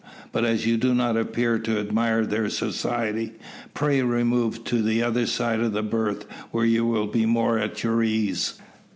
"But 0.31 0.45
as 0.45 0.65
you 0.65 0.77
do 0.77 0.95
not 0.95 1.15
appear 1.15 1.59
to 1.59 1.79
admire 1.79 2.25
their 2.25 2.49
society, 2.49 3.33
pray 3.75 4.01
remove 4.01 4.63
to 4.63 4.81
the 4.81 5.03
other 5.03 5.27
side 5.27 5.59
of 5.59 5.73
the 5.73 5.83
berth, 5.83 6.25
where 6.49 6.65
you 6.65 6.87
will 6.87 7.05
be 7.05 7.27
more 7.27 7.59
at 7.59 7.83
your 7.83 8.01
ease." 8.01 8.57